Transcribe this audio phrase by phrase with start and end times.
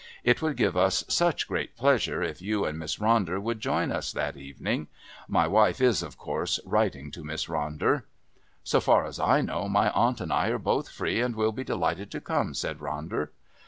[0.23, 4.11] It would give us such great pleasure if you and Miss Ronder would join us
[4.13, 4.87] that evening.
[5.27, 8.05] My wife is, of course, writing to Miss Ronder."
[8.63, 11.63] "So far as I know, my aunt and I are both free and will be
[11.63, 13.29] delighted to come," said Ronder.